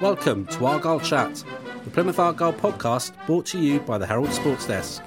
[0.00, 1.44] Welcome to Argyle Chat,
[1.84, 5.02] the Plymouth Argyle podcast brought to you by the Herald Sports Desk.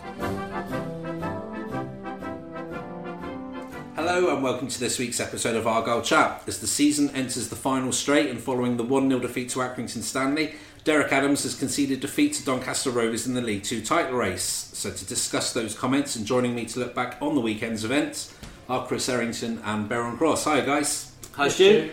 [3.96, 6.44] Hello and welcome to this week's episode of Argyle Chat.
[6.46, 10.04] As the season enters the final straight and following the 1 0 defeat to Accrington
[10.04, 14.70] Stanley, Derek Adams has conceded defeat to Doncaster Rovers in the League Two title race.
[14.74, 18.32] So, to discuss those comments and joining me to look back on the weekend's events
[18.70, 20.44] are Chris Errington and Baron Cross.
[20.44, 21.12] Hi, guys.
[21.34, 21.90] Hi, Stu.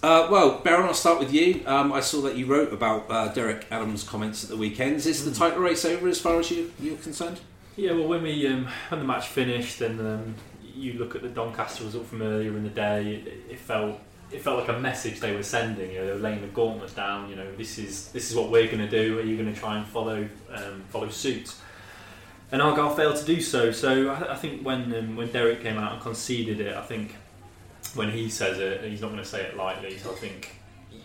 [0.00, 1.62] Uh, well, Baron, I'll start with you.
[1.66, 4.96] Um, I saw that you wrote about uh, Derek Adams' comments at the weekend.
[4.96, 7.40] Is the title race over as far as you, you're concerned?
[7.76, 11.28] Yeah, well, when we um, when the match finished, and um, you look at the
[11.28, 13.98] Doncaster result from earlier in the day, it, it, felt
[14.30, 15.90] it felt like a message they were sending.
[15.90, 17.28] You know, they were laying the gauntlet down.
[17.28, 19.18] You know, this is this is what we're going to do.
[19.18, 21.54] Are you going to try and follow um, follow suit?
[22.52, 23.72] And Argyle failed to do so.
[23.72, 27.16] So I, I think when um, when Derek came out and conceded it, I think
[27.94, 29.98] when he says it, he's not going to say it lightly.
[29.98, 30.56] So I think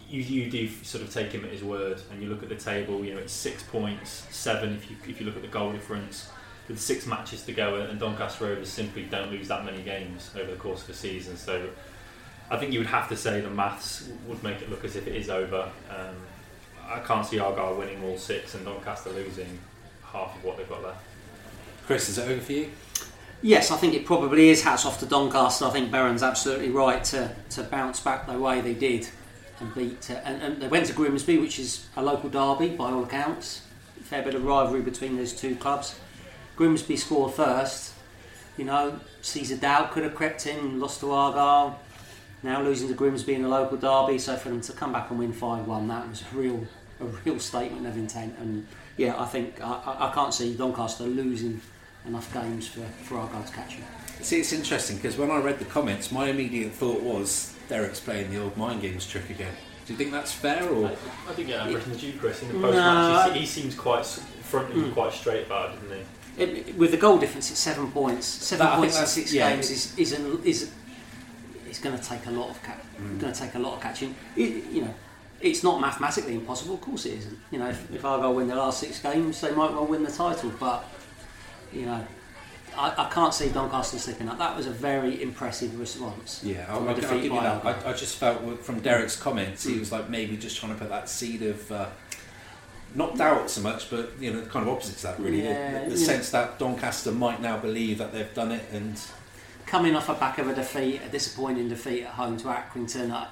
[0.10, 2.56] you, you do sort of take him at his word, and you look at the
[2.56, 3.04] table.
[3.04, 6.30] You know, it's six points, seven if you if you look at the goal difference.
[6.68, 10.52] With six matches to go, and Doncaster Rovers simply don't lose that many games over
[10.52, 11.38] the course of the season.
[11.38, 11.70] So
[12.52, 15.08] I think you would have to say the maths would make it look as if
[15.08, 15.70] it is over.
[15.90, 16.16] Um,
[16.86, 19.60] I can't see Argyle winning all six and Doncaster losing
[20.04, 21.00] half of what they've got left.
[21.86, 22.70] Chris, is it over for you?
[23.42, 24.64] Yes, I think it probably is.
[24.64, 25.66] Hats off to Doncaster.
[25.66, 29.08] I think Baron's absolutely right to, to bounce back the way they did
[29.60, 30.10] and beat.
[30.10, 33.62] Uh, and, and, they went to Grimsby, which is a local derby by all accounts.
[34.00, 36.00] A fair bit of rivalry between those two clubs.
[36.56, 37.94] Grimsby scored first.
[38.58, 41.80] You know, Caesar Dow could have crept in lost to Argyle.
[42.42, 45.20] Now losing to Grimsby in a local derby, so for them to come back and
[45.20, 46.66] win five one, that was a real,
[47.00, 48.36] a real statement of intent.
[48.40, 51.62] And yeah, I think I, I can't see Doncaster losing
[52.08, 53.86] enough games for, for Argyle to catch him.
[54.22, 58.32] See, it's interesting because when I read the comments, my immediate thought was Derek's playing
[58.32, 59.54] the old mind games trick again.
[59.86, 62.50] Do you think that's fair, or I, I think yeah, Britain the due Chris in
[62.50, 63.28] the post match.
[63.28, 64.94] No, he, he seems quite front and mm.
[64.94, 66.44] quite straight about it, doesn't he?
[66.44, 68.26] It, with the goal difference, it's seven points.
[68.26, 70.72] Seven that, points in six yeah, games is is, an, is
[71.68, 73.20] it's going to take a lot of ca- mm.
[73.20, 74.14] going to take a lot of catching.
[74.36, 74.94] It, you know,
[75.40, 76.76] it's not mathematically impossible.
[76.76, 77.40] Of course, it isn't.
[77.52, 80.12] You know, if, if Argyle win their last six games, they might well win the
[80.12, 80.52] title.
[80.60, 80.84] But
[81.74, 82.06] you know,
[82.78, 84.38] I, I can't see Doncaster slipping up.
[84.38, 86.42] That was a very impressive response.
[86.44, 87.66] Yeah, I'll, I'll give you that.
[87.66, 90.90] I, I, just felt from Derek's comments, he was like maybe just trying to put
[90.90, 91.72] that seed of.
[91.72, 91.88] Uh,
[92.96, 95.44] not doubt so much, but you know, kind of opposite to that, really.
[95.44, 99.00] Yeah, the, the sense that Doncaster might now believe that they've done it, and
[99.66, 103.28] coming off a back of a defeat, a disappointing defeat at home to Accrington, I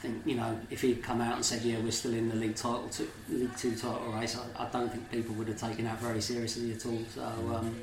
[0.00, 2.56] think you know if he'd come out and said, "Yeah, we're still in the league
[2.56, 5.98] title, two, league two title race," I, I, don't think people would have taken that
[6.00, 7.02] very seriously at all.
[7.14, 7.22] So.
[7.22, 7.76] Um,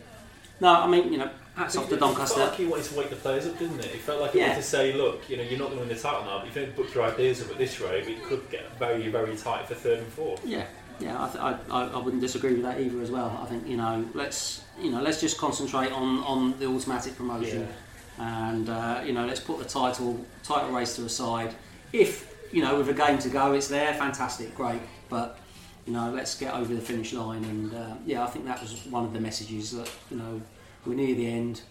[0.59, 2.33] no, I mean, you know, hats off to Doncaster.
[2.33, 3.85] It felt like he wanted to wake the players up, didn't it?
[3.85, 4.47] It felt like he yeah.
[4.47, 6.47] wanted to say, look, you know, you're not going to win the title now, but
[6.47, 9.35] if you don't book your ideas up at this rate, it could get very, very
[9.37, 10.43] tight for third and fourth.
[10.43, 10.65] Yeah,
[10.99, 13.39] yeah, I, th- I, I, wouldn't disagree with that either as well.
[13.41, 17.67] I think, you know, let's, you know, let's just concentrate on, on the automatic promotion.
[18.17, 18.49] Yeah.
[18.49, 21.53] And, uh, you know, let's put the title, title race to a side.
[21.93, 24.81] If, you know, with a game to go, it's there, fantastic, great.
[25.09, 25.39] But
[25.87, 27.43] you know, let's get over the finish line.
[27.45, 30.41] And uh, yeah, I think that was one of the messages that you know
[30.85, 31.61] we're near the end.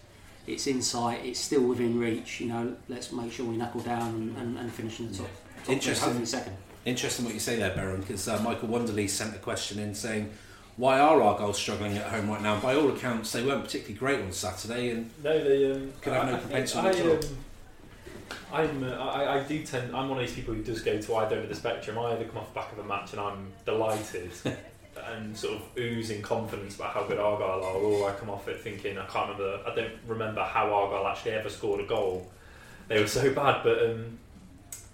[0.47, 1.23] It's in sight.
[1.23, 2.41] It's still within reach.
[2.41, 5.29] You know, let's make sure we knuckle down and, and, and finish in the top.
[5.63, 6.25] Top Interesting.
[6.25, 6.57] Second.
[6.85, 10.31] Interesting what you say there, Baron, because uh, Michael Wonderly sent a question in saying,
[10.77, 14.21] "Why are Argyle struggling at home right now?" By all accounts, they weren't particularly great
[14.21, 17.29] on Saturday, and no, they um, could have no propensity at all.
[18.51, 19.95] I'm, uh, I, I do tend.
[19.95, 21.97] I'm one of these people who does go to either end of the spectrum.
[21.97, 24.31] I either come off the back of a match and I'm delighted
[25.05, 28.59] and sort of oozing confidence about how good Argyle are, or I come off it
[28.61, 29.59] thinking I can't remember.
[29.65, 32.29] I don't remember how Argyle actually ever scored a goal.
[32.87, 34.17] They were so bad, but um,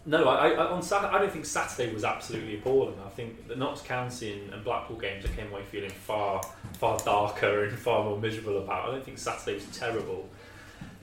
[0.06, 2.96] no, I, I, on Saturday, I don't think Saturday was absolutely appalling.
[3.06, 6.42] I think the Notts County and, and, Blackpool games I came away feeling far,
[6.74, 8.90] far darker and far more miserable about.
[8.90, 10.28] I don't think Saturday was terrible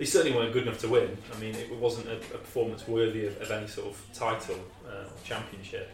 [0.00, 1.14] they certainly weren't good enough to win.
[1.30, 4.56] I mean, it wasn't a, a performance worthy of, of, any sort of title
[4.88, 5.90] uh, or championship.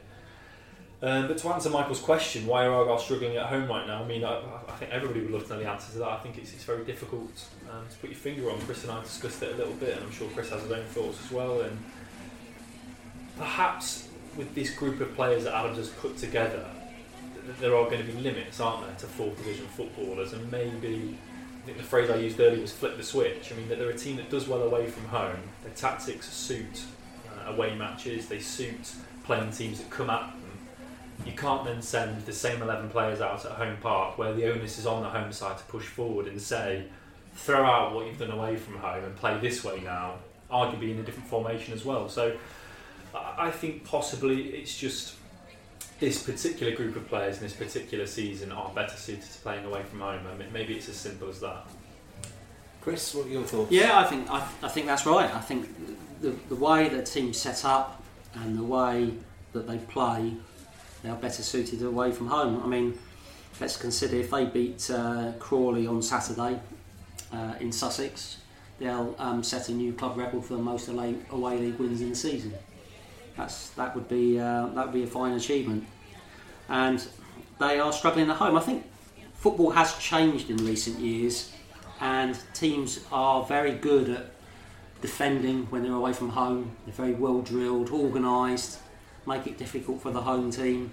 [1.02, 4.04] Um, but to answer Michael's question, why are Argyle struggling at home right now?
[4.04, 4.38] I mean, I,
[4.68, 6.08] I think everybody would love to know the answer to that.
[6.08, 8.60] I think it's, it's very difficult um, to put your finger on.
[8.60, 10.84] Chris and I discussed it a little bit, and I'm sure Chris has his own
[10.84, 11.62] thoughts as well.
[11.62, 11.76] And
[13.36, 16.64] perhaps with this group of players that Adams has put together,
[17.44, 21.18] th- there are going to be limits, aren't there, to fourth division footballers, and maybe.
[21.66, 23.52] Think the phrase I used earlier was flip the switch.
[23.52, 25.36] I mean, that they're a team that does well away from home.
[25.64, 26.84] Their tactics suit
[27.28, 28.28] uh, away matches.
[28.28, 28.92] They suit
[29.24, 30.42] playing teams that come at them.
[31.26, 34.78] You can't then send the same 11 players out at home park where the onus
[34.78, 36.84] is on the home side to push forward and say,
[37.34, 40.14] throw out what you've done away from home and play this way now,
[40.48, 42.08] arguably in a different formation as well.
[42.08, 42.36] So
[43.12, 45.15] I think possibly it's just
[45.98, 49.82] this particular group of players in this particular season are better suited to playing away
[49.82, 50.20] from home.
[50.30, 51.66] I mean, maybe it's as simple as that.
[52.80, 53.72] Chris, what are your thoughts?
[53.72, 55.32] Yeah, I think I, I think that's right.
[55.34, 55.68] I think
[56.20, 58.02] the the way the team's set up
[58.34, 59.12] and the way
[59.52, 60.34] that they play,
[61.02, 62.62] they are better suited away from home.
[62.62, 62.98] I mean,
[63.60, 66.60] let's consider if they beat uh, Crawley on Saturday
[67.32, 68.38] uh, in Sussex,
[68.78, 72.10] they'll um, set a new club record for the most away, away league wins in
[72.10, 72.54] the season.
[73.36, 75.86] That's that would be uh, that would be a fine achievement,
[76.68, 77.06] and
[77.58, 78.56] they are struggling at home.
[78.56, 78.86] I think
[79.34, 81.52] football has changed in recent years,
[82.00, 84.30] and teams are very good at
[85.00, 86.76] defending when they're away from home.
[86.84, 88.80] They're very well drilled, organised,
[89.26, 90.90] make it difficult for the home team.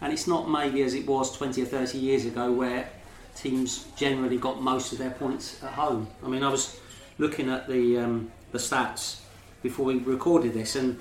[0.00, 2.88] And it's not maybe as it was 20 or 30 years ago where
[3.34, 6.08] teams generally got most of their points at home.
[6.24, 6.78] I mean, I was
[7.18, 9.20] looking at the, um, the stats
[9.62, 10.98] before we recorded this, and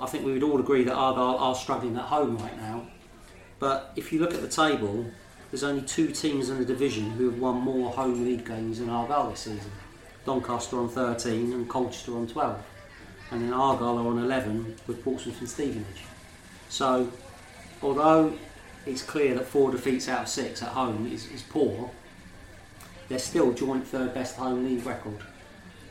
[0.00, 2.86] I think we would all agree that Argyle are struggling at home right now.
[3.58, 5.06] But if you look at the table,
[5.50, 8.88] there's only two teams in the division who have won more home league games than
[8.88, 9.70] Argyle this season.
[10.24, 12.62] Doncaster on 13 and Colchester on 12.
[13.30, 16.04] And then Argyle are on 11 with Portsmouth and Stevenage.
[16.68, 17.10] So,
[17.82, 18.34] although
[18.86, 21.90] it's clear that four defeats out of six at home is, is poor,
[23.08, 25.22] they're still joint third best home league record.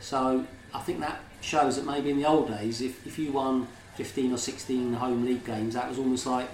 [0.00, 3.66] So, I think that shows that maybe in the old days, if, if you won
[3.98, 6.48] 15 or 16 home league games, that was almost like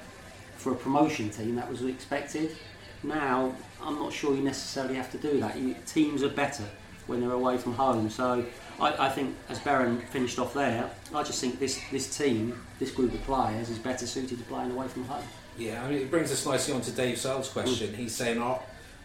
[0.56, 2.56] for a promotion team, that was expected.
[3.02, 5.58] Now, I'm not sure you necessarily have to do that.
[5.58, 6.64] You, teams are better
[7.06, 8.08] when they're away from home.
[8.08, 8.46] So
[8.80, 12.90] I, I think, as Baron finished off there, I just think this, this team, this
[12.90, 15.24] group of players, is better suited to playing away from home.
[15.58, 17.88] Yeah, I mean, it brings us nicely on to Dave Searle's question.
[17.88, 17.96] Mm.
[17.96, 18.58] He's saying, are,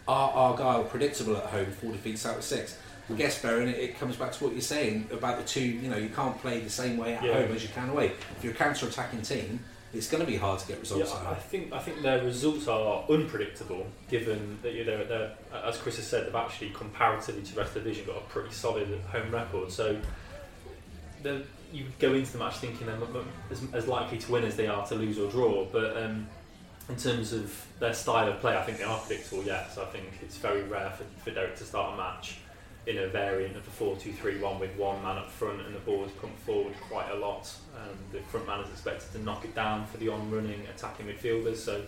[0.08, 2.78] are Argyle predictable at home, four defeats out of six?
[3.16, 5.96] Guess, Baron, it, it comes back to what you're saying about the two, you know,
[5.96, 7.34] you can't play the same way at Yeah.
[7.34, 8.12] home as you can away.
[8.36, 9.60] If you're a counter-attacking team,
[9.92, 12.02] it's going to be hard to get Yeah, results out I I think I think
[12.02, 16.70] their results are unpredictable, given that you know they're, as Chris has said, they've actually
[16.70, 19.72] comparatively to the rest of the division got a pretty solid home record.
[19.72, 20.00] So
[21.72, 22.98] you go into the match thinking they're
[23.50, 25.64] as, as likely to win as they are to lose or draw.
[25.64, 26.26] But um,
[26.88, 29.42] in terms of their style of play, I think they are predictable.
[29.44, 32.38] Yes, I think it's very rare for, for Derek to start a match
[32.86, 36.12] in a variant of the 4-2-3-1 with one man up front and the ball is
[36.12, 37.52] pumped forward quite a lot.
[37.76, 41.56] Um, the front man is expected to knock it down for the on-running attacking midfielders.
[41.56, 41.82] So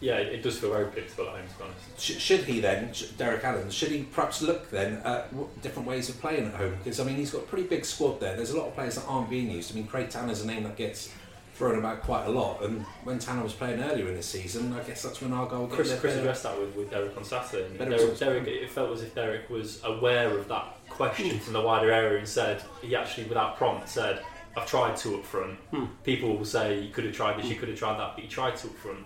[0.00, 2.00] yeah, it, it does feel very predictable at home, to be honest.
[2.00, 5.32] Sh- should he then, Derek Adams, should he perhaps look then at
[5.62, 6.76] different ways of playing at home?
[6.78, 8.36] Because I mean, he's got a pretty big squad there.
[8.36, 9.72] There's a lot of players that aren't being used.
[9.72, 11.12] I mean, Craig Tanner's a name that gets
[11.56, 12.62] thrown about quite a lot.
[12.62, 15.74] And when Tanner was playing earlier in the season, I guess that's when Argyle got
[15.76, 17.76] Chris, Chris player- addressed that with, with Derek on Saturday.
[17.78, 18.18] Derek.
[18.18, 22.18] Derek, it felt as if Derek was aware of that question from the wider area
[22.18, 24.20] and said, he actually, without prompt, said,
[24.56, 25.58] I've tried two up front.
[25.70, 25.86] Hmm.
[26.04, 28.30] People will say, you could have tried this, you could have tried that, but you
[28.30, 28.98] tried two up front.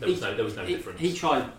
[0.00, 1.00] There was He- no, there was no he, difference.
[1.00, 1.50] he tried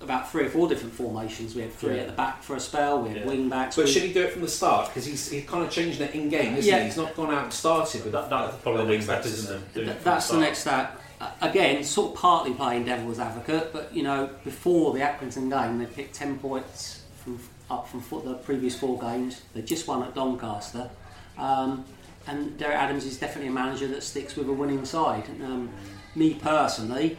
[0.00, 1.54] about three or four different formations.
[1.54, 2.02] We had three Yeah.
[2.02, 3.26] at the back for a spell, we had Yeah.
[3.26, 3.76] wing backs.
[3.76, 4.88] But we- should he do it from the start?
[4.88, 6.78] Because he's, he's kind of changing it in game, isn't Yeah.
[6.80, 6.84] he?
[6.86, 9.32] He's not gone out and started with that, that's probably a the next wing-back step,
[9.34, 9.74] isn't it?
[9.74, 10.40] Doing Th- that's the start.
[10.42, 11.00] next step.
[11.20, 15.78] Uh, again, sort of partly playing devil's advocate, but you know, before the Accrington game,
[15.78, 17.38] they picked ten points from
[17.70, 19.42] up from foot the previous four games.
[19.54, 20.88] They just won at Doncaster,
[21.36, 21.84] um,
[22.26, 25.24] and Derek Adams is definitely a manager that sticks with a winning side.
[25.44, 25.68] Um,
[26.14, 27.18] me personally,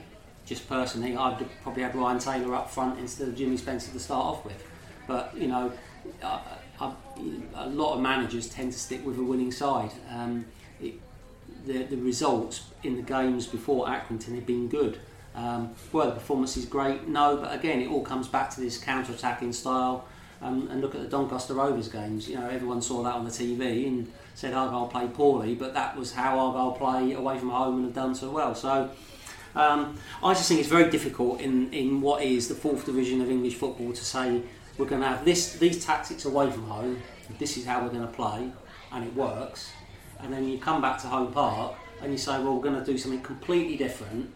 [0.51, 4.25] just personally, I'd probably have Ryan Taylor up front instead of Jimmy Spencer to start
[4.25, 4.61] off with.
[5.07, 5.71] But you know,
[6.21, 6.41] I,
[6.77, 6.93] I,
[7.55, 9.91] a lot of managers tend to stick with a winning side.
[10.09, 10.45] Um,
[10.81, 10.95] it,
[11.65, 14.99] the, the results in the games before Accrington had been good.
[15.35, 17.07] Um, were the performances great?
[17.07, 20.05] No, but again, it all comes back to this counter-attacking style.
[20.41, 22.27] Um, and look at the Doncaster Rovers games.
[22.27, 25.95] You know, everyone saw that on the TV and said Argyle played poorly, but that
[25.95, 28.53] was how Argyle play away from home and have done so well.
[28.53, 28.91] So.
[29.55, 33.29] Um, I just think it's very difficult in, in what is the fourth division of
[33.29, 34.41] English football to say
[34.77, 37.01] we're going to have this these tactics away from home.
[37.37, 38.51] This is how we're going to play,
[38.91, 39.71] and it works.
[40.19, 42.85] And then you come back to home park and you say, well, we're going to
[42.85, 44.31] do something completely different.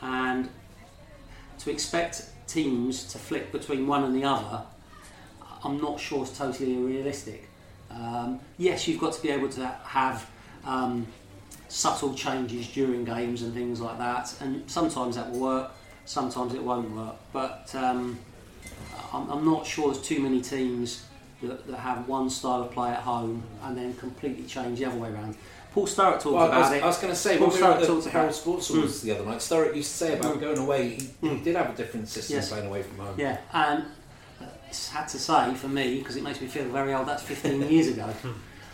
[0.00, 0.48] And
[1.58, 4.62] to expect teams to flick between one and the other,
[5.62, 7.48] I'm not sure it's totally realistic.
[7.90, 10.28] Um, yes, you've got to be able to have
[10.64, 11.06] um,
[11.68, 14.34] subtle changes during games and things like that.
[14.40, 15.72] And sometimes that will work,
[16.04, 17.16] sometimes it won't work.
[17.32, 18.18] But um,
[19.12, 21.04] I'm, I'm not sure there's too many teams
[21.42, 24.98] that, that have one style of play at home and then completely change the other
[24.98, 25.36] way around.
[25.72, 26.82] Paul Sturrock talked Well, I about was, it.
[26.84, 29.02] I was going to say, Paul when we were Sturrock at the about- Sports Awards
[29.02, 30.40] the other night, Sturrock used to say about Mm.
[30.40, 31.42] going away, he, he Mm.
[31.44, 32.48] did have a different system Yes.
[32.50, 33.14] playing away from home.
[33.18, 33.84] Yeah, and
[34.68, 37.08] it's had to say for me because it makes me feel very old.
[37.08, 38.08] That's 15 years ago,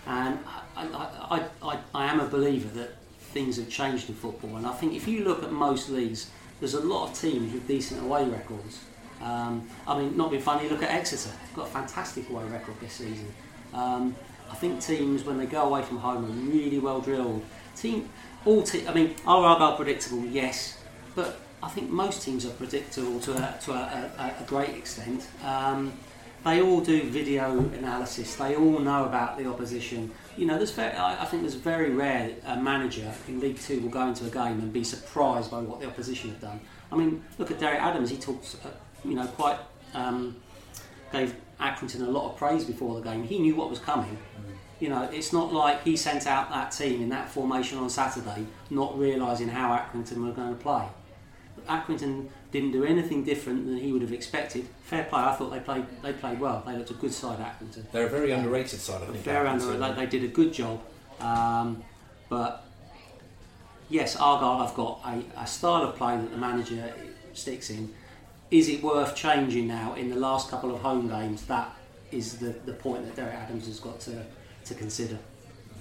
[0.06, 0.38] and
[0.76, 4.56] I, I, I, am a believer that things have changed in football.
[4.56, 7.66] And I think if you look at most leagues, there's a lot of teams with
[7.66, 8.80] decent away records.
[9.22, 11.30] Um, I mean, not being funny, look at Exeter.
[11.54, 13.32] Got a fantastic away record this season.
[13.74, 14.16] Um,
[14.50, 17.42] I think teams when they go away from home are really well drilled.
[17.76, 18.08] Team,
[18.44, 20.24] all te- I mean, are Argyle predictable?
[20.24, 20.82] Yes,
[21.14, 25.28] but I think most teams are predictable to a, to a, a, a great extent.
[25.44, 25.92] Um,
[26.44, 28.34] they all do video analysis.
[28.36, 30.10] They all know about the opposition.
[30.36, 33.90] You know, there's very, I think there's very rare a manager in League Two will
[33.90, 36.60] go into a game and be surprised by what the opposition have done.
[36.90, 38.10] I mean, look at Derek Adams.
[38.10, 38.70] He talks, uh,
[39.04, 39.58] you know, quite
[39.94, 40.36] um,
[41.12, 43.22] gave Accrington a lot of praise before the game.
[43.22, 44.16] He knew what was coming.
[44.78, 48.46] You know, it's not like he sent out that team in that formation on Saturday,
[48.70, 50.86] not realising how Accrington were going to play.
[51.68, 54.66] Accrington didn't do anything different than he would have expected.
[54.82, 55.20] Fair play.
[55.20, 55.84] I thought they played.
[56.02, 56.62] They played well.
[56.66, 57.90] They looked a good side, Accrington.
[57.92, 59.24] They're a very underrated side, I think.
[59.24, 59.64] Fair under.
[59.64, 59.96] Accrington.
[59.96, 60.80] They, they did a good job.
[61.20, 61.82] Um,
[62.28, 62.64] but
[63.88, 66.92] yes, Argyle have got a, a style of play that the manager
[67.34, 67.94] sticks in.
[68.50, 71.46] Is it worth changing now in the last couple of home games?
[71.46, 71.72] That
[72.10, 74.24] is the, the point that Derek Adams has got to,
[74.64, 75.18] to consider.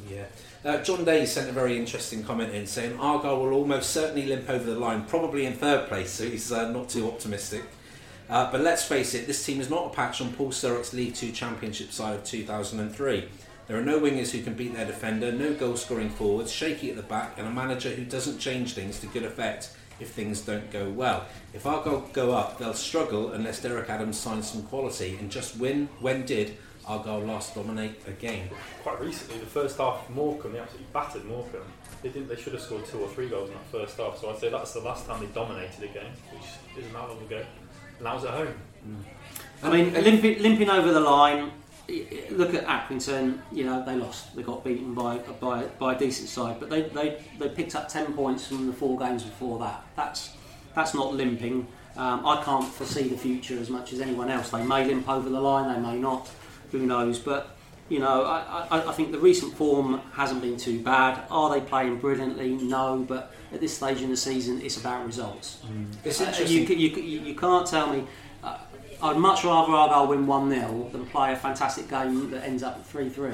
[0.07, 0.25] Yeah.
[0.63, 4.49] Uh, John Day sent a very interesting comment in saying Argyle will almost certainly limp
[4.49, 7.63] over the line, probably in third place, so he's uh, not too optimistic.
[8.29, 11.15] Uh, but let's face it, this team is not a patch on Paul Sturrock's League
[11.15, 13.27] Two Championship side of 2003.
[13.67, 16.95] There are no wingers who can beat their defender, no goal scoring forwards, shaky at
[16.95, 20.71] the back, and a manager who doesn't change things to good effect if things don't
[20.71, 21.25] go well.
[21.53, 25.89] If Argyle go up, they'll struggle unless Derek Adams signs some quality, and just win
[25.99, 26.57] when did
[26.89, 28.49] Argyle last dominate a game?
[28.81, 31.61] Quite recently, the first half, Morecambe, they absolutely battered Morecambe.
[32.01, 32.27] They didn't.
[32.29, 34.17] They should have scored two or three goals in that first half.
[34.17, 36.43] So I'd say that's the last time they dominated a game, which
[36.79, 37.43] isn't that long ago.
[37.97, 38.55] And that was at home.
[39.61, 41.51] I mean, limping, limping over the line.
[41.87, 43.39] y- y- Look at Accrington.
[43.51, 44.35] You know they lost.
[44.35, 47.87] They got beaten by by, by a decent side, but they, they, they picked up
[47.89, 49.83] ten points from the four games before that.
[49.95, 50.33] That's
[50.73, 51.67] that's not limping.
[51.97, 54.49] Um, I can't foresee the future as much as anyone else.
[54.51, 55.73] They may limp over the line.
[55.73, 56.29] They may not.
[56.71, 57.19] Who knows?
[57.19, 57.55] But
[57.89, 61.23] you know, I, I, I think the recent form hasn't been too bad.
[61.31, 62.51] Are they playing brilliantly?
[62.55, 65.59] No, but at this stage in the season, it's about results.
[66.05, 66.67] It's Uh, interesting.
[66.67, 68.05] you, you, you, you can't tell me.
[68.43, 68.57] Uh,
[69.01, 72.85] I'd much rather Argyle win 1 0 than play a fantastic game that ends up
[72.85, 73.31] 3 3.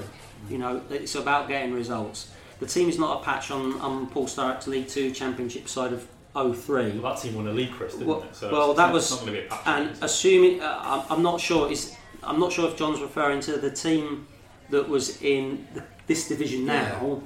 [0.49, 2.31] You know, it's about getting results.
[2.59, 6.07] The team is not a patch on, on Paul Sturrock's League 2 Championship side of
[6.33, 6.91] 03.
[6.99, 8.33] Well, that team won a league, Chris, didn't Well- it?
[8.35, 9.61] So well, it's that was- not going to be a patch.
[9.65, 11.93] And assuming, uh, I'm, I'm not sure is
[12.25, 14.27] I'm not sure if John's referring to the team
[14.69, 17.21] that was in the, this division now,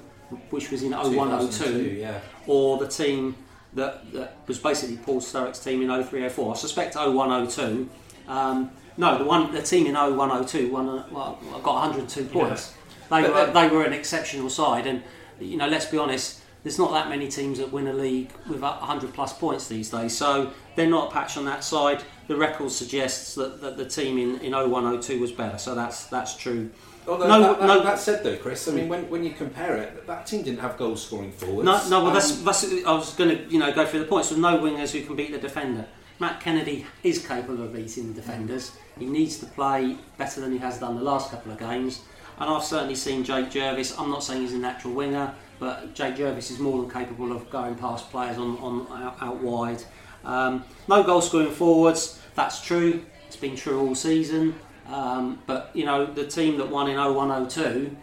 [0.49, 2.19] which was in 0102 2002, yeah.
[2.47, 3.35] or the team
[3.73, 6.53] that, that was basically Paul Sturrock's team in 0304.
[6.53, 7.89] I suspect 0102.
[8.27, 10.89] Um, no, the one the team in 0102 won.
[10.89, 12.73] uh, Well, got 102 points.
[13.09, 15.01] They But were then- they were an exceptional side, and
[15.39, 16.41] you know, let's be honest.
[16.61, 20.15] There's not that many teams that win a league with 100 plus points these days,
[20.17, 22.03] so they're not a patch on that side.
[22.29, 26.37] The record suggests that, that the team in, in 0102 was better, so that's that's
[26.37, 26.69] true.
[27.07, 29.77] Although No, that, that, no- that said though, Chris, I mean, when, when you compare
[29.77, 31.65] it, that team didn't have goal scoring forwards.
[31.65, 32.03] No, no.
[32.03, 34.29] Well, that's, Um, that's I was going to you know go through the points.
[34.29, 35.87] With no wingers who can beat the defender.
[36.19, 38.73] Matt Kennedy is capable of beating the defenders.
[38.99, 42.01] He needs to play better than he has done the last couple of games.
[42.37, 43.97] And I've certainly seen Jake Jervis.
[43.97, 47.49] I'm not saying he's a natural winger, but Jake Jervis is more than capable of
[47.49, 49.81] going past players on, on out, out wide.
[50.25, 52.18] Um, no goal scoring forwards.
[52.39, 53.03] That's true.
[53.27, 54.55] It's been true all season.
[54.87, 57.93] Um, but you know the team that won in 0102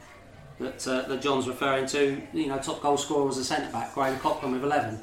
[0.59, 3.95] that, uh, that John's referring to, you know, top goal scorer was a centre back,
[3.95, 5.00] Graham Coughlan with 11.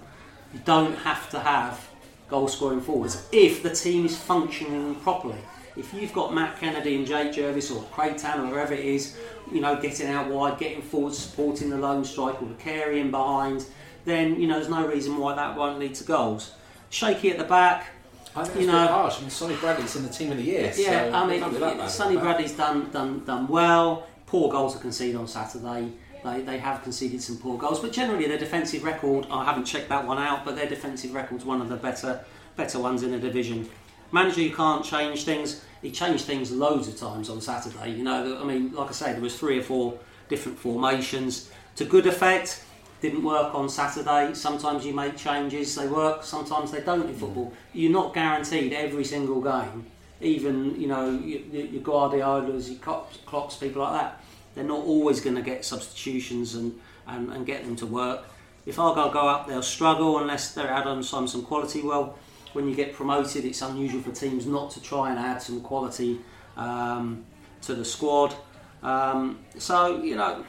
[0.54, 1.84] You don't have to have
[2.30, 5.40] goal scoring forwards if the team is functioning properly.
[5.76, 9.18] If you've got Matt Kennedy and Jake Jervis or Craig Tanner, or wherever it is,
[9.52, 13.66] you know, getting out wide, getting forward, supporting the lone striker Carey in behind,
[14.06, 16.52] then, you know, there's no reason why that won't lead to goals.
[16.92, 17.88] Shaky at the back,
[18.36, 19.18] I think you know- harsh.
[19.18, 20.62] I mean, Sonny Bradley's in the team of the year.
[20.64, 22.18] yeah, so I it can't be that mean, bad Sonny.
[22.18, 24.08] Bradley's done done done well.
[24.26, 25.92] Poor goals to conceded on Saturday.
[26.24, 29.28] They, they have conceded some poor goals, but generally their defensive record.
[29.30, 32.22] I haven't checked that one out, but their defensive record's one of the better
[32.56, 33.70] better ones in the division.
[34.12, 35.64] Manager, you can't change things.
[35.82, 37.92] He changed things loads of times on Saturday.
[37.92, 39.98] You know, I mean, like I say, there was three or four
[40.30, 42.64] different formations to good effect.
[43.04, 44.34] Didn't work on Saturday.
[44.34, 46.24] Sometimes you make changes, they work.
[46.24, 47.52] Sometimes they don't in football.
[47.74, 49.88] You're not guaranteed every single game.
[50.22, 54.24] Even you know your, Guardiolas, your Klopps, Klopps, people like that.
[54.56, 58.24] They're not always going to get substitutions and, and, and get them to work.
[58.66, 61.82] If Argyle go up, they'll struggle unless they're adding some some quality.
[61.82, 62.18] Well,
[62.54, 66.22] when you get promoted, it's unusual for teams not to try and add some quality
[66.56, 67.26] um,
[67.64, 68.34] to the squad.
[68.82, 70.46] Um, so you know,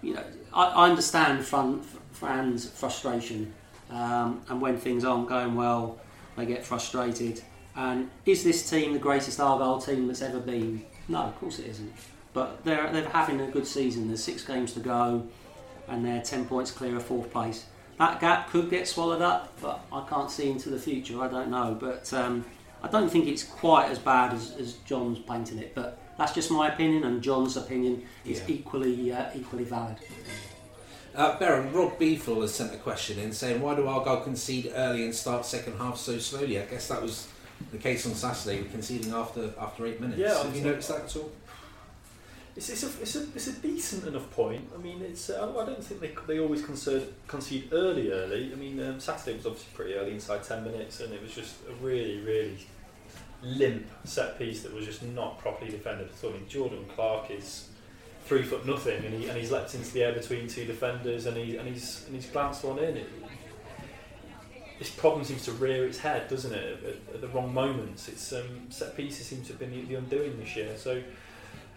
[0.00, 1.80] you know, I, I understand fran,
[2.12, 3.52] fans' frustration,
[3.90, 5.98] um, and when things aren't going well,
[6.36, 7.42] they get frustrated.
[7.74, 10.84] And is this team the greatest Argyle team that's ever been?
[11.08, 11.92] No, of course it isn't.
[12.34, 14.08] But they're they're having a good season.
[14.08, 15.26] There's six games to go,
[15.88, 17.66] and they're ten points clear of fourth place.
[17.98, 21.20] That gap could get swallowed up, but I can't see into the future.
[21.20, 22.44] I don't know, but um,
[22.82, 25.74] I don't think it's quite as bad as, as John's painting it.
[25.74, 28.54] But that's just my opinion, and John's opinion is Yeah.
[28.54, 29.96] equally uh, equally valid.
[31.14, 35.04] Uh, Baron, Rob Beefle has sent a question in saying, why do Argyle concede early
[35.04, 36.58] and start second half so slowly?
[36.58, 37.28] I guess that was
[37.70, 40.18] the case on Saturday, conceding after after eight minutes.
[40.18, 41.30] Yeah, Have you noticed that at all?
[42.54, 44.68] It's, it's, a, it's, a, it's a decent enough point.
[44.74, 48.52] I mean, it's uh, I don't think they, they always concede, concede early, early.
[48.52, 51.54] I mean, um, Saturday was obviously pretty early, inside 10 minutes, and it was just
[51.66, 52.58] a really, really
[53.42, 56.08] limp set piece that was just not properly defended.
[56.22, 57.68] I mean, Jordan Clark is
[58.24, 61.36] three foot nothing, and, he, and he's leapt into the air between two defenders, and,
[61.36, 62.96] he, and, he's, and he's glanced one in.
[62.96, 63.08] It,
[64.78, 68.08] this problem seems to rear its head, doesn't it, at, at the wrong moments.
[68.08, 70.76] It's um, set pieces seem to have been the, the undoing this year.
[70.76, 71.02] So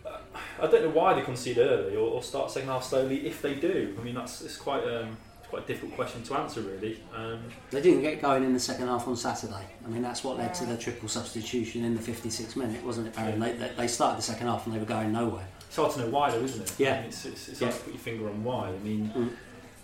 [0.06, 0.18] uh,
[0.62, 3.28] I don't know why they concede early or, or start second half slowly.
[3.28, 6.34] If they do, I mean that's it's quite um, it's quite a difficult question to
[6.36, 7.00] answer really.
[7.16, 9.64] Um, They didn't get going in the second half on Saturday.
[9.86, 13.16] I mean, that's what led to the triple substitution in the 56th minute, wasn't it,
[13.16, 13.40] Baron?
[13.40, 15.48] They, they, they started the second half and they were going nowhere.
[15.68, 16.74] it's hard to know why though, isn't it?
[16.80, 16.94] Yeah.
[16.94, 17.68] I mean, it's, it's, it's Yeah.
[17.68, 18.70] hard to put your finger on why.
[18.70, 19.30] I mean, Mm.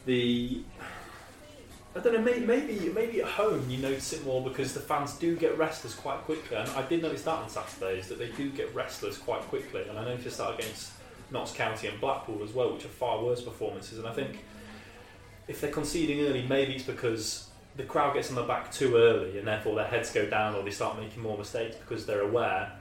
[0.05, 0.63] the
[1.95, 2.21] I don't know.
[2.21, 5.93] Maybe, maybe maybe at home you notice it more because the fans do get restless
[5.93, 9.41] quite quickly, and I did notice that on Saturdays that they do get restless quite
[9.41, 10.93] quickly, and I noticed that against
[11.31, 13.99] Notts County and Blackpool as well, which are far worse performances.
[13.99, 14.39] And I think
[15.51, 19.37] if they're conceding early, maybe it's because the crowd gets on the back too early,
[19.37, 22.71] and therefore their heads go down, or they start making more mistakes because they're aware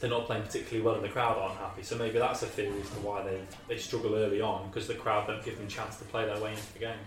[0.00, 1.82] they're not playing particularly well, and the crowd aren't happy.
[1.82, 4.94] So maybe that's a theory as to why they they struggle early on because the
[4.94, 6.98] crowd don't give them a chance to play their way into the game.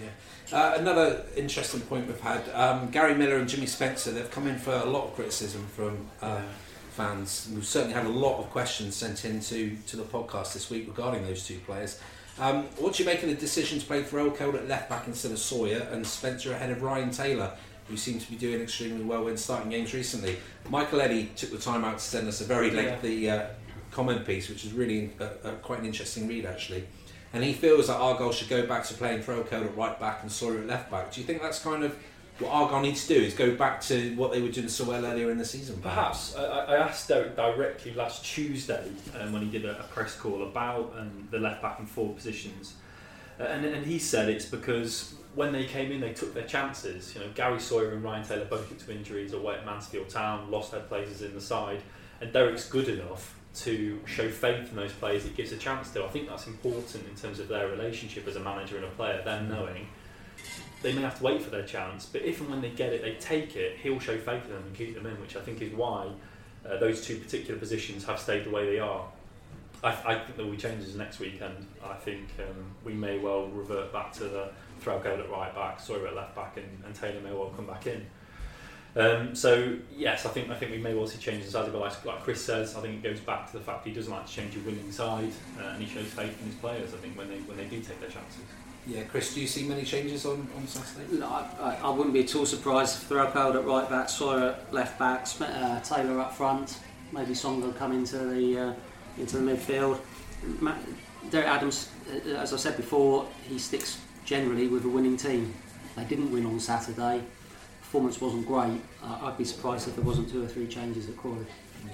[0.00, 0.58] Yeah.
[0.58, 4.56] Uh, another interesting point we've had um, Gary Miller and Jimmy Spencer, they've come in
[4.56, 6.42] for a lot of criticism from uh,
[6.92, 7.50] fans.
[7.54, 10.86] We've certainly had a lot of questions sent in to, to the podcast this week
[10.86, 12.00] regarding those two players.
[12.42, 15.30] Um, what do you make of the decision to play Threlkeld at left back instead
[15.30, 17.52] of Sawyer and Spencer ahead of Ryan Taylor,
[17.86, 20.38] who seems to be doing extremely well when starting games recently?
[20.68, 22.82] Michael Eddy took the time out to send us a very Yeah.
[22.82, 23.46] lengthy uh,
[23.92, 26.82] comment piece, which is really uh, uh, quite an interesting read actually.
[27.32, 30.32] And he feels that Argyle should go back to playing Threlkeld at right back and
[30.32, 31.12] Sawyer at left back.
[31.12, 31.96] Do you think that's kind of
[32.42, 33.20] what Argyle needs to do?
[33.22, 35.78] Is go back to what they were doing so well earlier in the season?
[35.80, 36.36] Perhaps.
[36.36, 40.42] I, I asked Derek directly last Tuesday um, when he did a, a press call
[40.42, 42.74] about um, the left back and forward positions.
[43.40, 47.14] Uh, and, and he said it's because when they came in, they took their chances.
[47.14, 50.72] You know, Gary Sawyer and Ryan Taylor both to injuries away at Mansfield Town, lost
[50.72, 51.82] their places in the side.
[52.20, 56.04] And Derek's good enough to show faith in those players it gives a chance to.
[56.04, 59.22] I think that's important in terms of their relationship as a manager and a player,
[59.24, 59.88] them knowing
[60.82, 63.02] they may have to wait for their chance, but if and when they get it,
[63.02, 65.62] they take it, he'll show faith in them and keep them in, which I think
[65.62, 66.08] is why
[66.68, 69.04] uh, those two particular positions have stayed the way they are.
[69.84, 71.66] I, I think there will be changes next weekend.
[71.84, 74.50] I think um, we may well revert back to the
[74.82, 77.86] Threlkeld at right back, Sawyer at left back, and, and Taylor may well come back
[77.86, 78.06] in.
[78.94, 82.04] Um, so yes, I think I think we may well see changes as but like,
[82.04, 84.32] like Chris says, I think it goes back to the fact he doesn't like to
[84.32, 86.92] change a winning side, uh, and he shows faith in his players.
[86.92, 88.42] I think when they when they do take their chances.
[88.86, 91.18] Yeah, Chris, do you see many changes on, on Saturday?
[91.18, 94.74] No, I, I, wouldn't be at all surprised if Threlkeld at right back, Sawyer at
[94.74, 96.78] left back, uh, Taylor up front,
[97.12, 98.74] maybe Songo come into the uh,
[99.18, 100.00] into the midfield.
[100.60, 100.74] Ma-
[101.30, 105.54] Derek Adams, uh, as I said before, he sticks generally with a winning team.
[105.94, 107.22] They didn't win on Saturday.
[107.82, 108.80] Performance wasn't great.
[109.00, 111.46] Uh, I'd be surprised if there wasn't two or three changes at Crawley.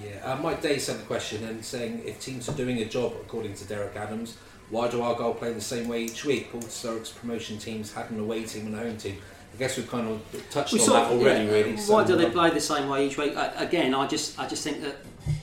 [0.03, 3.13] Yeah, uh, Mike Day sent the question and saying if teams are doing a job
[3.21, 4.37] according to Derek Adams,
[4.69, 6.51] why do Argyle play the same way each week?
[6.51, 9.17] Paul Sturrock's promotion teams had an away team and a home team.
[9.53, 11.71] I guess we've kind of touched We on that of- already, yeah, really.
[11.73, 13.35] Why so- do they play the same way each week?
[13.35, 14.97] Uh, again, I just I just think that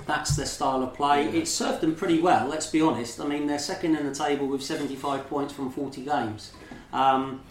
[0.06, 1.24] that's their style of play.
[1.24, 1.40] Yeah.
[1.42, 2.46] It served them pretty well.
[2.46, 3.20] Let's be honest.
[3.20, 6.52] I mean, they're second in the table with 75 points from 40 games.
[6.92, 7.42] Um,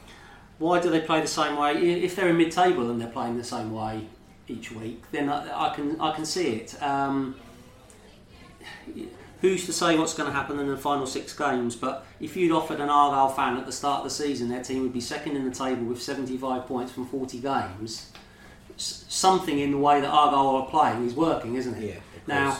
[0.57, 1.73] why do they play the same way?
[1.73, 4.07] If they're in mid-table and they're playing the same way
[4.47, 6.81] each week, then I, I can I can see it.
[6.81, 7.35] Um,
[9.45, 11.75] who's to say what's going to happen in the final six games?
[11.75, 14.81] But if you'd offered an Argyle fan at the start of the season, their team
[14.81, 18.11] would be second in the table with 75 points from 40 games.
[18.75, 21.83] S- something in the way that Argyle are playing is working, isn't it?
[21.83, 22.57] Yeah, Now,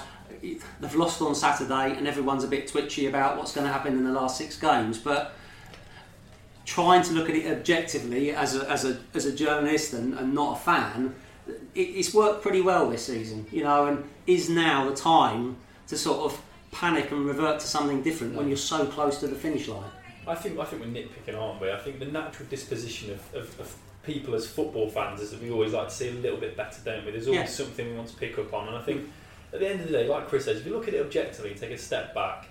[0.79, 4.03] they've lost on Saturday, and everyone's a bit twitchy about what's going to happen in
[4.03, 4.99] the last six games.
[4.99, 5.33] But
[6.65, 10.35] trying to look at it objectively as a, as a, as a journalist and, and
[10.35, 11.15] not a fan,
[11.47, 15.97] it, it's worked pretty well this season, you know, and is now the time to
[15.97, 16.41] sort of
[16.75, 19.89] panic and revert to something different when you're so close to the finish line.
[20.27, 21.71] I think I think we're nitpicking, aren't we?
[21.71, 25.51] I think the natural disposition of, of, of people as football fans is that we
[25.51, 27.11] always like to see a little bit better, don't we?
[27.11, 27.45] There's always Yeah.
[27.47, 29.07] something we want to pick up on, and I think
[29.53, 31.53] at the end of the day, like Chris says, if you look at it objectively
[31.55, 32.47] take a step back,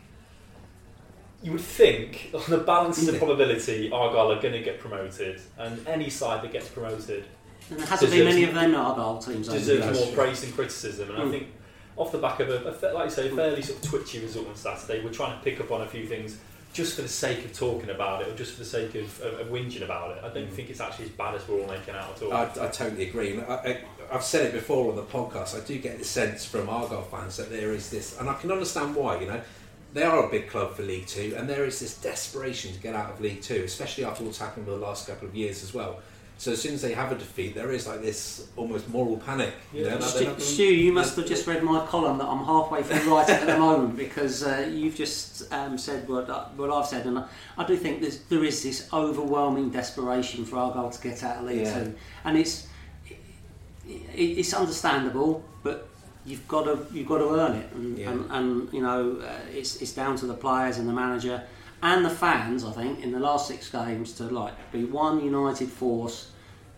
[1.42, 5.86] you would think on the balance of probability, Argyle are going to get promoted, and
[5.86, 7.24] any side that gets promoted
[7.70, 11.10] And there hasn't been Deserves- many of them Argyle teams deserves more praise than criticism.
[11.10, 11.30] And I Mm.
[11.30, 11.46] think
[11.96, 14.48] off the back of a, a like you say, a fairly sort of twitchy result
[14.48, 16.38] on Saturday, we're trying to pick up on a few things
[16.72, 19.40] just for the sake of talking about it, or just for the sake of, of,
[19.40, 20.24] of whinging about it.
[20.24, 20.52] I don't mm.
[20.52, 22.32] think it's actually as bad as we're all making out at all.
[22.32, 23.40] I, I totally agree.
[23.40, 23.78] I,
[24.10, 25.60] I've said it before on the podcast.
[25.60, 28.50] I do get the sense from Argyle fans that there is this, and I can
[28.50, 29.20] understand why.
[29.20, 29.40] You know,
[29.92, 32.96] they are a big club for League Two, and there is this desperation to get
[32.96, 35.72] out of League Two, especially after what's happened with the last couple of years as
[35.72, 36.00] well.
[36.36, 39.54] So as soon as they have a defeat, there is like this almost moral panic.
[39.72, 42.18] You know, that they're Stu, not gonna- Stu, you must have just read my column
[42.18, 46.28] that I'm halfway through writing at the moment because uh, you've just um, said what,
[46.28, 50.44] I- what I've said, and I, I do think there's, there is this overwhelming desperation
[50.44, 51.84] for Argyle to get out of League Yeah.
[51.84, 51.94] Two,
[52.24, 52.66] and it's
[53.86, 55.88] it, it's understandable, but
[56.26, 58.10] you've got to you've got to earn it, and, Yeah.
[58.10, 61.42] and, and you know uh, it's it's down to the players and the manager
[61.82, 62.64] and the fans.
[62.64, 66.30] I think in the last six games to like be one united force.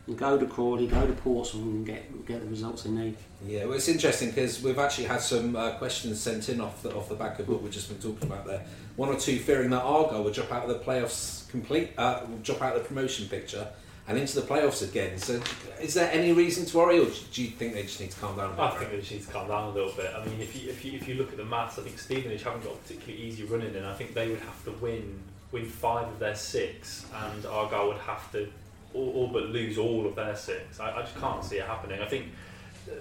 [0.08, 3.16] And go to Crawley, go to Portsmouth, and get get the results they need.
[3.44, 6.94] Yeah, well, it's interesting because we've actually had some uh, questions sent in off the
[6.94, 8.64] off the back of what we've just been talking about there.
[8.94, 12.62] One or two fearing that Argyle will drop out of the playoffs complete, uh, drop
[12.62, 13.66] out of the promotion picture
[14.08, 15.18] and into the playoffs again.
[15.18, 15.40] So,
[15.80, 18.36] is there any reason to worry, or do you think they just need to calm
[18.36, 18.52] down?
[18.52, 18.60] A bit?
[18.60, 20.12] I think they just need to calm down a little bit.
[20.14, 22.42] I mean, if you, if you, if you look at the maths, I think Stevenage
[22.42, 25.20] haven't got a particularly easy running, and I think they would have to win
[25.52, 28.48] win five of their six, and Argyle would have to
[28.94, 30.80] all, all but lose all of their six.
[30.80, 32.00] I, I just can't see it happening.
[32.00, 32.26] I think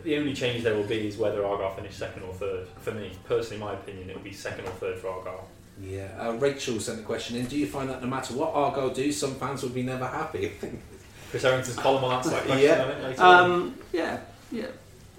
[0.03, 2.67] the only change there will be is whether Argyle finish second or third.
[2.81, 5.47] For me, personally, my opinion, it will be second or third for Argyle.
[5.81, 7.47] Yeah, uh, Rachel sent a question in.
[7.47, 10.53] Do you find that no matter what Argyle do, some fans will be never happy?
[11.35, 12.63] Chris Errington's column will answer that question.
[12.65, 12.81] Yeah.
[12.81, 13.21] I think, later.
[13.21, 14.19] Um, yeah,
[14.53, 14.67] yeah.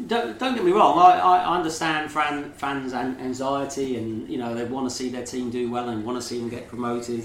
[0.06, 0.98] Don't, don't get me wrong.
[0.98, 5.26] I, I understand fan, fans' an- anxiety, and you know they want to see their
[5.26, 7.22] team do well and want to see them get promoted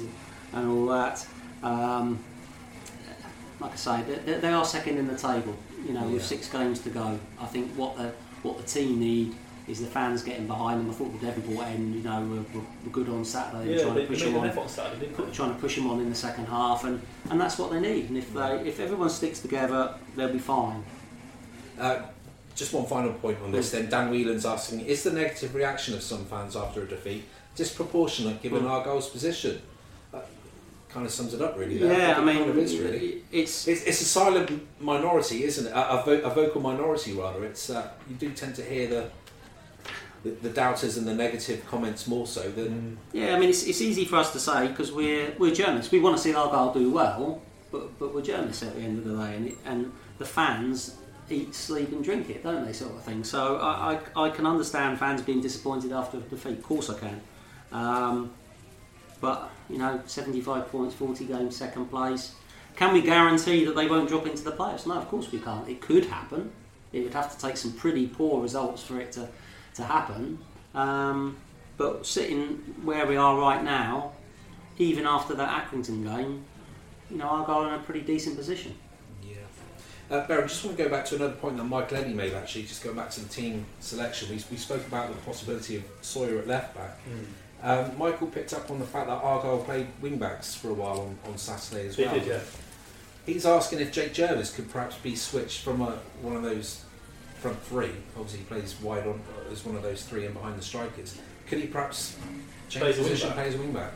[0.51, 1.25] and all that.
[1.63, 2.21] Um,
[3.61, 5.55] like I say, they, they are second in the table.
[5.87, 7.17] You know, with six games to go.
[7.39, 8.11] I think what the
[8.43, 9.35] what the team need
[9.71, 10.89] is the fans getting behind them.
[10.89, 13.75] I thought the Devonport end, you know, were, were, were good on Saturday.
[13.75, 15.31] yeah, trying they, to push them on on Saturday, didn't pu- they?
[15.31, 18.09] trying to push them on in the second half, and, and that's what they need.
[18.09, 20.83] And if they if everyone sticks together, they'll be fine.
[21.79, 22.01] Uh,
[22.55, 23.71] just one final point on this.
[23.71, 27.23] Then Dan Whelan's asking: Is the negative reaction of some fans after a defeat
[27.55, 28.69] disproportionate given Mm.
[28.69, 29.61] Argyle's position?
[30.11, 30.27] That
[30.89, 31.77] kind of sums it up, really.
[31.77, 31.97] there.
[31.97, 33.23] Yeah, I think mean, kind of is, really.
[33.31, 35.71] it's It's, it's a silent minority, isn't it?
[35.71, 37.43] A, a, vo- a vocal minority, rather.
[37.45, 39.09] It's uh, you do tend to hear the,
[40.23, 43.35] the the doubters and the negative comments more so than yeah.
[43.35, 45.91] I mean, it's, it's easy for us to say because we're we're journalists.
[45.91, 49.05] We want to see Argyle do well, but but we're journalists at the end of
[49.05, 50.97] the day, and it, and the fans
[51.29, 52.73] eat, sleep, and drink it, don't they?
[52.73, 53.23] Sort of thing.
[53.23, 56.57] So I, I, I can understand fans being disappointed after a defeat.
[56.57, 57.21] Of course, I can.
[57.71, 58.33] Um,
[59.21, 62.35] but you know, 75 points, 40 games, second place.
[62.75, 64.85] Can we guarantee that they won't drop into the playoffs?
[64.85, 65.67] No, of course we can't.
[65.67, 66.51] It could happen.
[66.93, 69.27] It would have to take some pretty poor results for it to,
[69.75, 70.39] to happen.
[70.73, 71.37] Um,
[71.77, 74.11] but sitting where we are right now,
[74.77, 76.43] even after that Accrington game,
[77.09, 78.75] you know, Argyle in a pretty decent position.
[79.23, 79.35] Yeah.
[80.09, 82.63] Uh, Barry, just want to go back to another point that Michael Eddy made actually,
[82.63, 84.29] just going back to the team selection.
[84.29, 86.97] We, we spoke about the possibility of Sawyer at left back.
[87.63, 91.01] Um, Michael picked up on the fact that Argyle played wing backs for a while
[91.01, 92.15] on, on Saturday as They well.
[92.15, 92.39] did, yeah.
[93.25, 96.83] He's asking if Jake Jervis could perhaps be switched from a, one of those
[97.41, 97.91] front three.
[98.15, 99.19] Obviously, he plays wide on
[99.51, 101.17] as one of those three and behind the strikers.
[101.47, 102.15] Could he perhaps
[102.69, 103.35] change Play as a position, wing-back.
[103.43, 103.93] play as a wing back?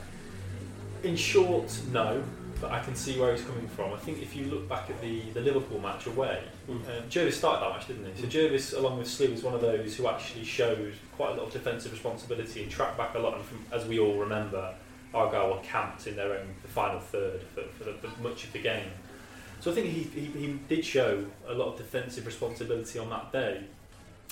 [1.04, 2.24] In short, no,
[2.60, 3.94] but I can see where he's coming from.
[3.94, 6.72] I think if you look back at the, the Liverpool match away, Mm.
[6.98, 8.22] um, Jervis started that match, didn't he?
[8.24, 11.46] So Jervis, along with Slew, is one of those who actually showed quite a lot
[11.46, 13.36] of defensive responsibility and tracked back a lot.
[13.36, 14.74] And from, as we all remember,
[15.14, 18.54] Argyle were camped in their own the final third for, for, the, for much of
[18.54, 18.90] the game.
[19.66, 23.32] So I think he, he, he did show a lot of defensive responsibility on that
[23.32, 23.64] day.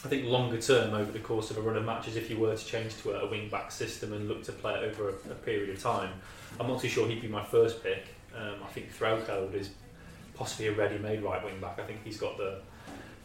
[0.06, 2.56] I think longer term, over the course of a run of matches, if you were
[2.56, 5.32] to change to a, a wing back system and look to play it over a,
[5.32, 6.12] a period of time,
[6.60, 8.10] I'm not too sure he'd be my first pick.
[8.38, 9.72] Um, I think Threlkeld is
[10.36, 11.80] possibly a ready-made right wing back.
[11.80, 12.60] I think he's got the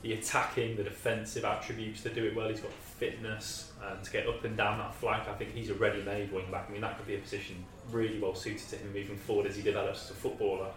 [0.00, 2.48] the attacking, the defensive attributes to do it well.
[2.48, 5.28] He's got fitness and to get up and down that flank.
[5.28, 6.68] I think he's a ready-made wing back.
[6.70, 7.56] I mean, that could be a position
[7.90, 10.70] really well suited to him moving forward as he develops as a footballer.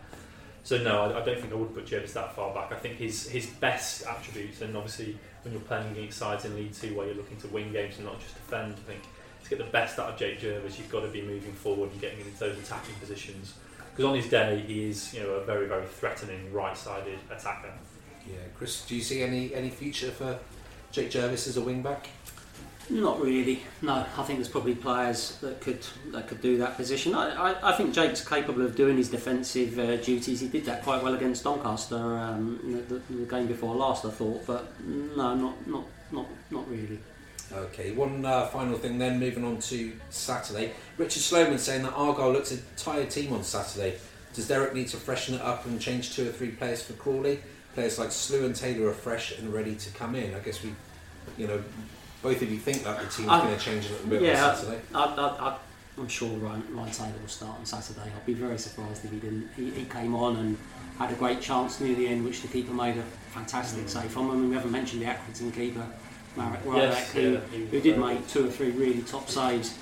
[0.64, 2.72] So no, I, I don't think I would put Jervis that far back.
[2.72, 6.74] I think his his best attributes, and obviously when you're playing against sides in League
[6.74, 9.02] Two where you're looking to win games and not just defend, I think
[9.44, 12.00] to get the best out of Jake Jervis, you've got to be moving forward and
[12.00, 13.56] getting into those attacking positions.
[13.92, 17.74] Because on his day, he is you know a very very threatening right-sided attacker.
[18.28, 20.38] Yeah, Chris, do you see any any future for
[20.92, 22.08] Jake Jervis as a wing back?
[22.92, 23.64] Not really.
[23.82, 25.80] No, I think there's probably players that could
[26.12, 27.16] that could do that position.
[27.16, 30.42] I, I, I think Jake's capable of doing his defensive uh, duties.
[30.42, 34.46] He did that quite well against Doncaster um, the, the, game before last, I thought.
[34.46, 37.00] But no, not not not not really.
[37.54, 40.74] Okay, one uh, final thing then, moving on to Saturday.
[40.98, 43.98] Richard Sloman saying that Argyle looks a tired team on Saturday.
[44.34, 47.40] Does Derek need to freshen it up and change two or three players for Crawley?
[47.74, 50.34] Players like Slew and Taylor are fresh and ready to come in.
[50.34, 50.74] I guess we,
[51.38, 51.62] you know,
[52.22, 54.56] both of you think that the team's going to change a little bit yeah, on
[54.56, 54.82] Saturday?
[54.94, 55.58] I, I, I,
[55.98, 58.12] I'm sure Ryan, Ryan Taylor will start on Saturday.
[58.16, 59.50] I'd be very surprised if he didn't.
[59.56, 60.58] He, he came on and
[60.98, 63.90] had a great chance near the end, which the keeper made a fantastic mm.
[63.90, 64.32] save from.
[64.32, 65.86] I mean, we haven't mentioned the Accrington keeper,
[66.36, 69.78] Marek yes, who, yeah, who did make two or three really top saves.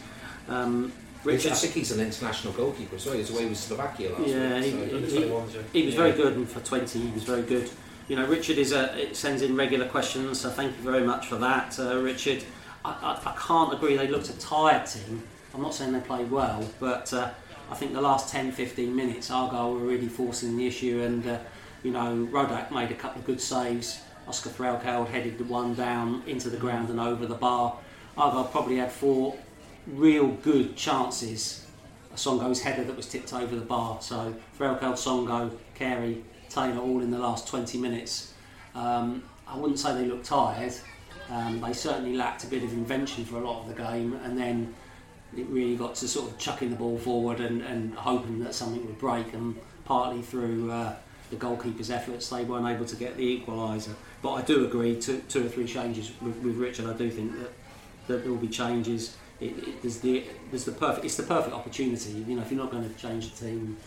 [0.47, 0.91] Um,
[1.23, 3.15] Richard Sicky's an international goalkeeper as well.
[3.15, 4.65] He was away with Slovakia last yeah, week.
[4.65, 5.63] He, so.
[5.73, 7.69] he, he, was very good, and for 20, he was very good.
[8.09, 11.35] You know, Richard is a, sends in regular questions, so thank you very much for
[11.35, 12.43] that, uh, Richard.
[12.83, 15.21] I, I, I, can't agree they looked a tired team.
[15.53, 17.29] I'm not saying they played well, but uh,
[17.69, 21.37] I think the last 10 15 minutes, Argyle were really forcing the issue, and uh,
[21.83, 24.01] you know, Rodak made a couple of good saves.
[24.27, 27.77] Oscar Threlkeld headed the one down into the ground and over the bar.
[28.17, 29.37] Argyle probably had four
[29.85, 31.67] real good chances.
[32.15, 34.01] Songo's header that was tipped over the bar.
[34.01, 38.33] So Threlkeld, Songo, Carey, Taylor all in the last 20 minutes.
[38.75, 40.73] Um, I wouldn't say they looked tired.
[41.29, 44.37] Um, they certainly lacked a bit of invention for a lot of the game, and
[44.37, 44.73] then
[45.37, 48.85] it really got to sort of chucking the ball forward and, and hoping that something
[48.85, 49.33] would break.
[49.33, 50.95] And partly through uh,
[51.29, 53.93] the goalkeeper's efforts, they weren't able to get the equaliser.
[54.21, 56.87] But I do agree, two, two or three changes with, with Richard.
[56.87, 57.51] I do think that,
[58.07, 59.15] that there will be changes.
[59.39, 62.11] It, it, there's the there's the perfect it's the perfect opportunity.
[62.11, 63.77] You know, if you're not going to change the team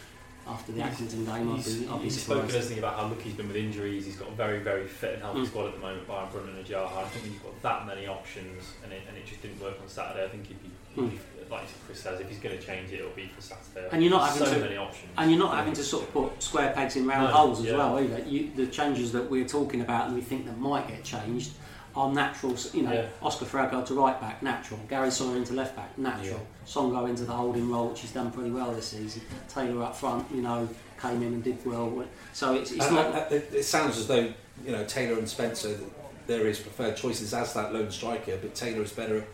[0.47, 3.49] after the game, I'd be, I'd be he's spoken he, about how lucky he's been
[3.49, 4.07] with injuries.
[4.07, 5.47] He's got a very very fit and healthy mm.
[5.47, 6.07] squad at the moment.
[6.09, 6.91] Byron Brunton and Ajar.
[6.97, 9.89] I think he's got that many options, and it, and it just didn't work on
[9.89, 10.25] Saturday.
[10.25, 11.51] I think he'd be, mm.
[11.51, 13.89] like Chris says, if he's going to change it, it'll be for Saturday.
[13.93, 15.13] And you're not having so to, many options.
[15.17, 17.67] And you're not having to sort of put square pegs in round no, holes as
[17.67, 17.77] yeah.
[17.77, 18.21] well either.
[18.29, 21.53] You, the changes that we're talking about and we think that might get changed
[21.95, 22.57] are natural.
[22.73, 23.07] You know, yeah.
[23.23, 24.81] Oscar Threlkeld to right back, natural.
[24.89, 26.41] Gary Sawyer into left back, natural.
[26.41, 26.67] Yeah.
[26.67, 29.23] Songo into the holding role, which he's done pretty well this season.
[29.49, 30.69] Taylor up front, you know,
[31.01, 32.05] came in and did well.
[32.33, 33.33] So it's, it's not.
[33.33, 34.33] it sounds as though
[34.65, 35.79] you know Taylor and Spencer.
[36.27, 39.25] They're his preferred choices as that lone striker, but Taylor is better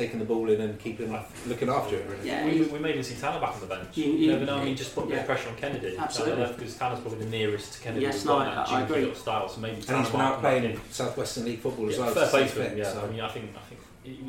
[0.00, 1.12] taking the ball in and keeping
[1.46, 2.06] looking after it.
[2.08, 2.26] Really.
[2.26, 3.96] Yeah, we, we may even see Tanner back on the bench.
[3.96, 4.58] You, you, you never know.
[4.58, 5.96] I mean, just put a bit of pressure on Kennedy.
[5.98, 8.02] Absolutely, because Tanner's probably the nearest to Kennedy.
[8.02, 9.14] Yes, no, I, I agree.
[9.14, 12.14] Style, so maybe and he's been out playing in Southwestern League football as well.
[12.14, 12.78] Fair play to him.
[12.78, 13.02] Yeah, so.
[13.02, 13.80] I mean, I think I think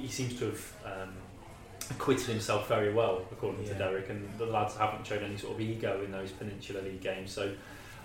[0.01, 0.73] he, seems to have.
[0.85, 1.13] Um,
[1.89, 3.73] acquitted himself very well, according yeah.
[3.73, 7.01] to Derek, and the lads haven't shown any sort of ego in those Peninsula League
[7.01, 7.31] games.
[7.31, 7.51] So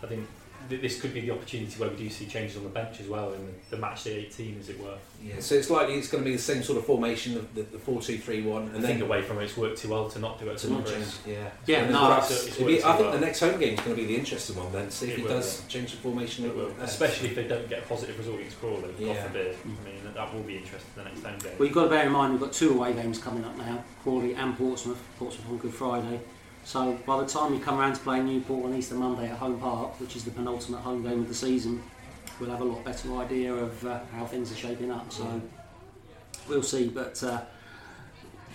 [0.03, 0.27] I think
[0.69, 3.33] this could be the opportunity where we do see changes on the bench as well
[3.33, 4.97] in the, the match day 18 as it were.
[5.23, 7.63] Yeah so it's likely it's going to be the same sort of formation of the,
[7.63, 10.39] the 4-2-3-1 and I then think away from it it's worked too well to not
[10.39, 11.51] do it to not change yeah.
[11.67, 13.13] Yeah no, perhaps, be, I think well.
[13.13, 15.17] the next home game is going to be the interesting one then see if it
[15.17, 15.69] he will, does yeah.
[15.69, 19.15] change the formation especially if they don't get a positive result against Crawley yeah.
[19.15, 19.57] God forbid.
[19.65, 21.53] I mean that will be interesting the next home game.
[21.59, 23.85] Well you've got to bear in mind we've got two away games coming up now
[24.03, 25.03] Crawley and Portsmouth.
[25.19, 26.21] Portsmouth on Good Friday
[26.67, 29.57] so by the time you come around to play Newport on Easter Monday at Home
[29.61, 31.81] Park, which is the penultimate home game of the season,
[32.41, 35.13] we'll have a lot better idea of uh, how things are shaping up.
[35.13, 35.41] So
[36.49, 36.89] we'll see.
[36.89, 37.43] But uh,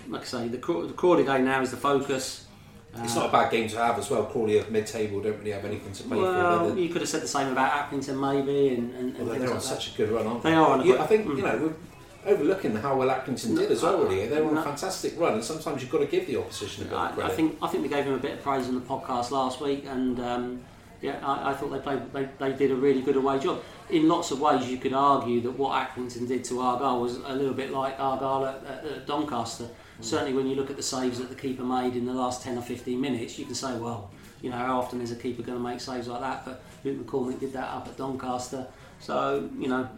[0.08, 2.48] like I say, the, the Crawley game now is the focus.
[2.96, 4.26] It's not a bad game to have as well.
[4.26, 6.64] Crawley are mid-table, don't really have anything to play well, for.
[6.66, 9.54] Well, you could have said the same about Accrington maybe, and, and, well, they're on
[9.54, 10.50] like such a good run, aren't they?
[10.50, 10.78] They are.
[10.78, 11.36] On yeah, I think mm.
[11.38, 11.74] you know
[12.24, 14.02] overlooking how well Accrington did as well.
[14.04, 16.84] Really, they were on a fantastic run, and sometimes you've got to give the opposition
[16.84, 17.32] a bit of credit.
[17.32, 19.60] I think I think we gave them a bit of praise in the podcast last
[19.60, 20.64] week, and um,
[21.00, 23.62] yeah, I, I, thought they played they, they did a really good away job.
[23.90, 27.34] In lots of ways, you could argue that what Accrington did to Argyle was a
[27.34, 29.64] little bit like Argyle at, at, at Doncaster.
[29.64, 30.04] Mm.
[30.04, 32.56] Certainly, when you look at the saves that the keeper made in the last ten
[32.56, 35.58] or fifteen minutes, you can say, well, you know, how often is a keeper going
[35.58, 36.44] to make saves like that?
[36.44, 38.66] But Luke McCormick did that up at Doncaster.
[39.00, 39.88] So, you know,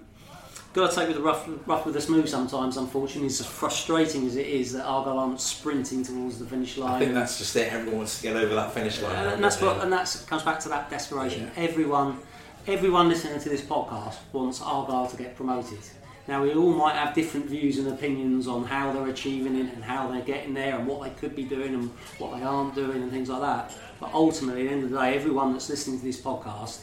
[0.74, 2.76] got to take with the rough, rough with the smooth sometimes.
[2.76, 6.94] Unfortunately, it's as frustrating as it is that Argyle aren't sprinting towards the finish line.
[6.94, 7.72] I think that's just it.
[7.72, 9.14] Everyone wants to get over that finish line.
[9.14, 11.50] and, and that's what, and that comes back to that desperation.
[11.56, 12.18] Everyone,
[12.66, 15.78] everyone listening to this podcast wants Argyle to get promoted.
[16.26, 19.84] Now we all might have different views and opinions on how they're achieving it and
[19.84, 23.02] how they're getting there and what they could be doing and what they aren't doing
[23.02, 23.76] and things like that.
[24.00, 26.80] But ultimately, at the end of the day, everyone that's listening to this podcast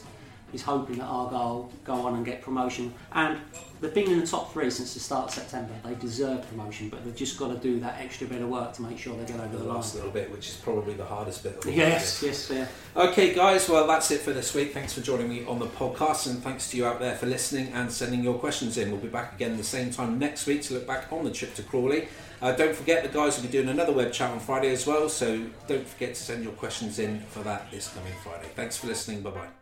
[0.52, 2.92] is hoping that Argyle go on and get promotion.
[3.12, 3.38] And
[3.80, 5.72] they've been in the top three since the start of September.
[5.84, 8.82] They deserve promotion, but they've just got to do that extra bit of work to
[8.82, 11.42] make sure they get over the the last little bit, which is probably the hardest
[11.42, 11.56] bit.
[11.56, 12.66] Of the Yes, yes, yeah.
[12.96, 14.72] Okay, guys, well, that's it for this week.
[14.72, 17.72] Thanks for joining me on the podcast, and thanks to you out there for listening
[17.72, 18.90] and sending your questions in.
[18.90, 21.54] We'll be back again the same time next week to look back on the trip
[21.54, 22.08] to Crawley.
[22.40, 25.08] Uh, don't forget, the guys will be doing another web chat on Friday as well,
[25.08, 28.48] so don't forget to send your questions in for that this coming Friday.
[28.56, 29.22] Thanks for listening.
[29.22, 29.61] Bye bye.